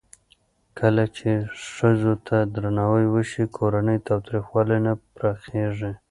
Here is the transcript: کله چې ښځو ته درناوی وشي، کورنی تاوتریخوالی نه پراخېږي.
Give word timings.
کله 0.79 1.03
چې 1.17 1.29
ښځو 1.73 2.13
ته 2.27 2.37
درناوی 2.53 3.05
وشي، 3.09 3.43
کورنی 3.57 3.97
تاوتریخوالی 4.07 4.79
نه 4.85 4.93
پراخېږي. 5.15 5.91